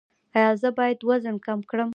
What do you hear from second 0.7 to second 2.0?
باید وزن کم کړم؟